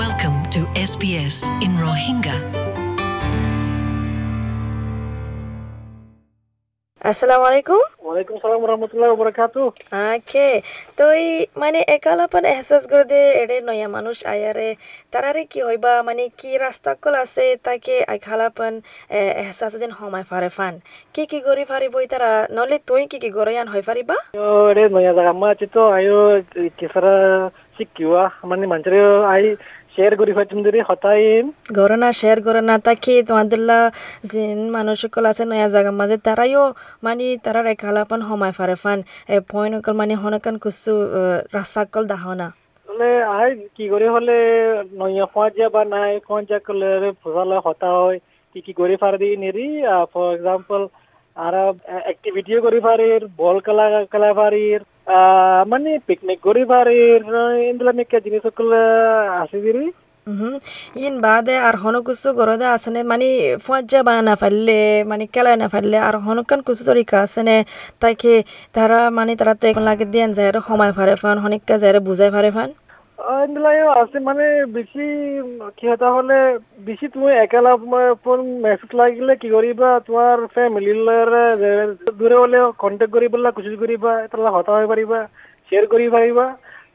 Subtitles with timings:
[0.00, 2.36] Welcome to SBS in Rohingya.
[7.00, 9.62] আসসালামু আলাইকুম ওয়ালাইকুম সালাম রহমতুল্লাহ বরকাতু
[10.10, 10.50] ওকে
[10.98, 11.28] তো এই
[11.62, 14.68] মানে একালাপন এহসাস করে দে এড়ে নয়া মানুষ আয়ারে
[15.12, 18.72] তারারে কি হইবা মানে কি রাস্তা কল আছে তাকে একালাপন
[19.40, 20.74] এহসাস দিন হমায় ফারে ফান
[21.14, 25.12] কি কি গরি ফারিবই তারা নলে তুই কি কি গরয়ান হই ফারিবা yo ere noya
[25.12, 26.18] jaga ma chito ayo
[26.78, 27.14] kisara
[27.76, 29.00] sikiwa mani manchare
[29.32, 29.46] ai
[29.96, 31.44] gori fatim diri hotain
[31.78, 33.78] গরনা শেয়ার করে না তাকে তোমাদেরলা
[34.30, 36.64] জিন মানুষ সকল আছে নয়া জায়গার মাঝে তারাইও
[37.04, 38.98] মানে তারার একালাপন হমায় ফারে ফান।
[39.34, 40.92] এ পয়েন্ট অকল মানে হনকান কুসু
[41.56, 42.46] রাস্তা কল দাহনা।
[42.88, 44.36] মানে আই কি করে হলে
[45.00, 46.90] নয়া পঞ্জা বা নাই পঞ্জা কলে
[47.22, 48.18] ফসলা হতা হয়
[48.52, 49.68] কি কি করে ফার দি নিরি।
[50.12, 50.80] ফর এক্সাম্পল
[51.36, 51.54] আর
[52.06, 54.80] অ্যাক্টিভিটিও করে ফারির বল খেলা খেলা ফারির
[55.72, 57.22] মানে পিকনিক করে ফারির
[57.70, 58.68] ইন্দুলা মেকা জিনিস সকল
[59.42, 59.86] আছে দিরি
[60.26, 60.54] হুম
[60.98, 63.28] ইন বাদে আর হন কুসু গরদে আসনে মানে
[63.66, 67.56] ফজ্জা বানানা ফেললে মানে কেলা না ফেললে আর হনকান কুসু তরিকা আসনে
[68.00, 68.32] তাইকে
[68.74, 72.50] তারা মানে তারা তো এখন লাগে দেন যায় সময় ফারে ফান হনিকা যায় বুঝাই ফারে
[72.56, 72.68] ফান
[73.20, 75.04] এইবিলাকে আছে মানে বেছি
[75.78, 76.36] সিহঁতৰ মানে
[76.86, 77.72] বেছি তুমি একেলা
[78.64, 80.98] মেছেজ লাগিলে কি কৰিবা তোমাৰ ফেমিলিৰ
[82.18, 85.18] দূৰে হ'লে কণ্টেক্ট কৰিবলৈ কোচিচ কৰিবা এটা হতা হৈ পাৰিবা
[85.66, 86.46] শ্বেয়াৰ কৰি পাৰিবা।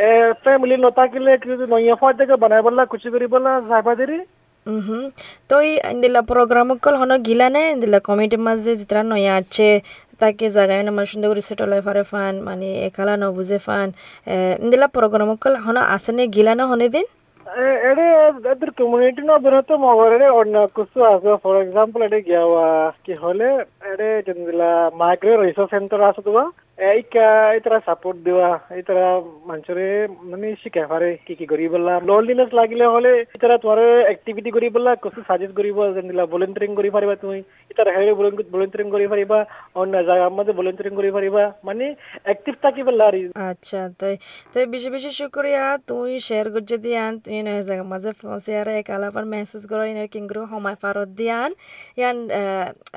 [0.00, 0.10] এ
[0.44, 1.32] ফেমিলি নাথাকিলে
[1.72, 2.08] নৈয়াফা
[2.42, 4.18] বনাই পেলাই কোচি কৰিবলৈ যাই পাৰি
[5.50, 9.68] তই এনেদিলা প্ৰগ্ৰামক কল হ'ল গিলা নে এনেদিলা কমিটিৰ মাজে যেতিয়া নয়া আছে
[10.20, 13.88] তাকে জাগায় না মানে সুন্দর করে সেটল হয়ে ফারে ফান মানে একালা ন বুঝে ফান
[14.62, 17.06] ইন্দিলা প্রোগ্রাম কল হন আসনে গিলা না হনে দিন
[17.88, 18.06] এডে
[18.52, 22.42] এদের কমিউনিটি না বেরোতে মগরে অন্য কিছু আছে ফর এক্সাম্পল এডে গিয়া
[23.04, 23.48] কি হলে
[23.90, 26.30] এডে যেদিলা মাইগ্রেট রিসার্চ সেন্টার আছে তো
[26.78, 27.26] এইকা
[27.56, 29.06] এইতরা সাপোর্ট দেওয়া এইতরা
[29.48, 29.86] মানুষরে
[30.22, 34.92] মানে শিখাই পারে কি কি করি বললা লোনলিনেস লাগিলে হলে এইতরা তোমার এক্টিভিটি করি বললা
[34.96, 37.38] কিছু সাজেস্ট করিব যেদিলা ভলেন্টারিং করি পারিবা তুমি
[37.70, 38.12] ইতার হেরে
[38.52, 39.38] ভলেন্টারিং করি পারিবা
[39.76, 41.86] অন্য জায়গার মধ্যে ভলেন্টারিং করি পারিবা মানে
[42.26, 43.16] অ্যাক্টিভ থাকি বললা আর
[43.50, 44.14] আচ্ছা তাই
[44.52, 49.24] তাই বেশি বেশি শুক্রিয়া তুই শেয়ার করছে দিয়ান তুই নয় জায়গা মাঝে আর এক আলাপার
[49.32, 51.50] মেসেজ করো ইনার কিংগ্রো সময় পারত দিয়ান
[51.98, 52.16] ইয়ান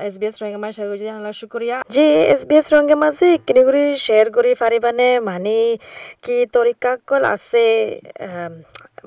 [0.06, 2.04] এস বি এস রঙে মাঝে শেয়ার করছে দিয়ান শুক্রিয়া যে
[2.34, 5.56] এস বি এস রঙে মাঝে কিনে করে শেয়ার করি পারিবানে মানে
[6.24, 7.64] কি তরিকা কল আছে?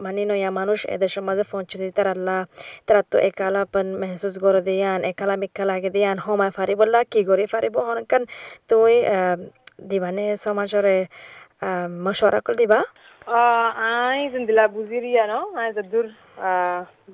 [0.04, 2.40] মানে নয়া মানুষ এদের সমাজে পৌঁছে তার আল্লাহ
[2.88, 7.76] তারা তো একালাপন মেহসুস করে দিয়ান, একালা মিক্কা লাগে দিয়ান সময় ফারিবল্লা কি করে ফারিব
[7.88, 8.24] হনকান?
[8.70, 8.94] তুই
[9.90, 10.98] দিবানে সমাজরে
[12.06, 12.80] মশরা কল দিবা?
[13.28, 16.08] আই দিলা বুজিরিয়া ন আই যদুর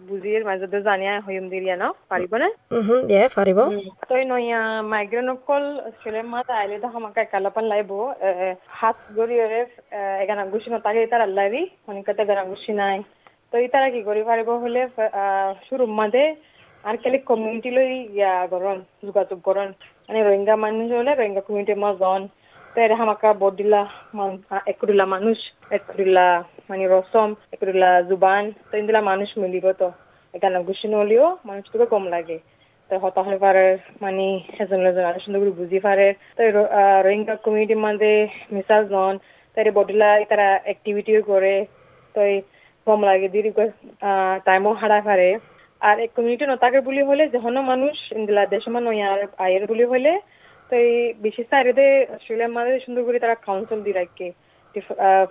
[0.08, 2.48] বুজির মাঝে যদুর জানিয়া হইম দিরিয়া ন পারিব না
[2.80, 3.60] হুম দিয়ে পারিব
[4.10, 4.62] তই নয়া
[4.92, 5.64] মাইগ্রেন অকল
[6.00, 7.92] ছেলে মাত আইলে দা হামাকা কালাপান লাইব
[8.78, 9.62] হাত গরিয়রে
[10.24, 12.98] এগানা গুছি নতাকে তার আল্লাহি অনেকটা গানা গুছি নাই
[13.50, 14.82] তো তারা কি করি পারিব হলে
[15.68, 16.24] শুরু মাঝে
[16.84, 18.78] আর কেলে কমিউনিটি লই ইয়া গরন
[19.08, 19.70] যোগাযোগ গরন
[20.08, 22.41] মানে রোহিঙ্গা মানুষ হলে রোহিঙ্গা কমিউনিটির মাজন তাই
[22.72, 23.82] হামাকা বদিলা
[24.66, 25.38] একুরিলা মানুষ
[25.72, 26.28] একুরিলা
[26.70, 29.88] মানে রসম একুরিলা জুবান তো ইন্দিলা মানুষ মিলিব তো
[30.34, 32.38] এখানে গুছি নলিও মানুষটুকু কম লাগে
[32.90, 33.66] তো হতা হয়ে পারে
[34.02, 34.26] মানে
[34.62, 36.48] এজন এজন আরও সুন্দর করে বুঝি পারে তাই
[37.06, 38.12] রোহিঙ্গা কমিউনিটির মধ্যে
[38.52, 39.14] মিসাজ নন
[39.58, 41.53] তাই বডিলা তারা অ্যাক্টিভিটিও করে
[42.16, 42.22] তো
[42.88, 43.52] কম লাগে দিদি
[44.46, 45.30] টাইমও হারা পারে
[45.82, 50.14] আর এক কমিউনিটি নতাকে বুলি হলে যখন মানুষ ইন্দিলা দেশমান নয়ার আয়ের বুলি হলে
[50.72, 50.94] তো এই
[51.26, 54.28] বিশেষ সাইডে অস্ট্রেলিয়ার মাঝে সুন্দর করে তারা কাউন্সিল দি রাখে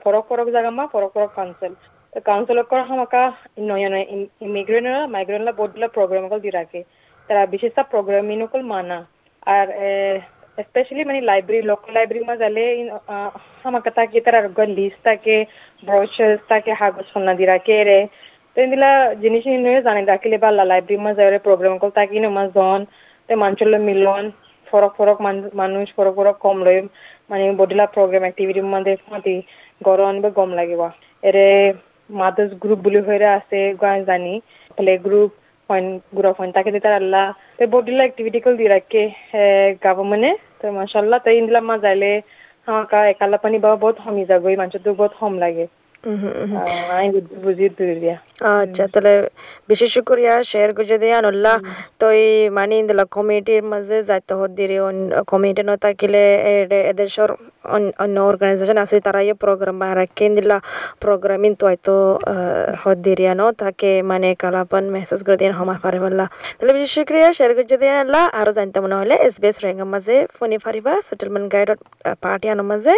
[0.02, 1.72] ফরক ফরক জায়গা মা ফরক ফরক কাউন্সিল
[2.28, 3.22] কাউন্সিল করা হামাকা
[3.68, 4.06] নয়া নয়
[4.46, 6.80] ইমিগ্রেন্টরা মাইগ্রেন্টরা বোর্ডলা প্রোগ্রাম কল দি রাখে
[7.28, 8.98] তারা বিশেষ প্রোগ্রাম ইনকল মানা।
[9.56, 9.66] আর
[10.66, 12.64] স্পেশালি মানে লাইব্রেরি লোকাল লাইব্রেরি মা যালে
[13.60, 14.40] হামাকা তাকে তারা
[14.78, 15.36] লিস্ট থাকে
[15.86, 17.98] ব্রোচার্স থাকে হাগজ সন্না দি রাখে রে
[18.52, 18.90] তো ইন্দিলা
[19.22, 22.80] জিনিস নিয়ে জানি রাখিলে বা লাইব্রেরি মা যাওয়ারে প্রোগ্রাম কল তাকে নমা জন।
[23.28, 24.24] তে মানুষের মিলন।
[24.69, 25.17] ফরক ফরক
[25.55, 26.77] মানুষ ফরক ফরক কম লই
[27.29, 29.35] মানে বডিলা প্রোগ্রাম এক্টিভিটি মধ্যে মাতি
[29.81, 30.81] গরম বা গম লাগিব
[31.23, 31.47] এরে
[32.09, 33.59] মাদার্স গ্রুপ বুলি হয়ে আছে
[34.07, 34.33] জানি
[34.77, 35.31] প্লে গ্রুপ
[35.69, 37.25] ফইন গ্রুপ ফইন তাকে দিতার আল্লাহ
[37.57, 39.03] তো বডিলা এক্টিভিটি কল দি রাখে
[39.83, 42.11] গভর্নমেন্টে তো মাশাল্লাহ তাই ইন্দিলা মা যাইলে
[42.67, 45.88] হামাকা একালা পানি বা বহুত হমি যাগৈ মানুষের তো বহুত হম লাগে বুঝি দিয়া
[48.54, 49.12] আচ্ছা তাহলে
[49.70, 51.56] বেশি শুক্রিয়া শেয়ার করে দিয়ে আনুল্লাহ
[52.00, 54.76] তো এই মানে ইন্দিলা কমিটির মাঝে যাইতে হত দিরে
[55.30, 56.22] কমিটি ন থাকিলে
[56.90, 57.30] এদের সর
[58.02, 60.56] অন্য অর্গানাইজেশন আছে তারা ইয়ে প্রোগ্রাম রাখে ইন্দিলা
[61.04, 61.94] প্রোগ্রাম ইন্তু হয়তো
[62.82, 66.24] হত দিরিয়া ন তাকে মানে কালাপান মেসেজ করে দিয়ে সময় পারে বললা
[66.56, 69.88] তাহলে বেশি শুক্রিয়া শেয়ার করে দিয়ে আনলা আরও জানতে মনে হলে এস বি এস রেঙ্গার
[69.94, 71.80] মাঝে ফোনে ফারিবা সেটেলমেন্ট গাইডত
[72.22, 72.94] পার্টি আনার মাঝে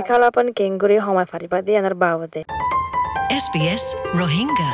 [0.00, 4.72] একালাপান কেঙ্গুরি সময় ফারিবা দিয়ে আনার SBS Rohingya.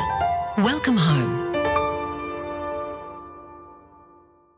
[0.57, 1.48] Welcome home.